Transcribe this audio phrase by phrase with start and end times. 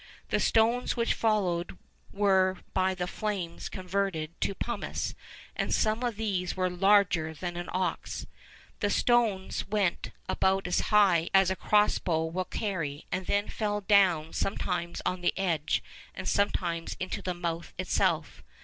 [0.29, 1.77] The stones which followed
[2.11, 5.13] were by the flames converted to pumice,
[5.55, 8.25] and some of these were larger than an ox.
[8.79, 13.81] The stones went about as high as a cross bow will carry, and then fell
[13.81, 15.83] down sometimes on the edge,
[16.15, 18.41] and sometimes into the mouth itself.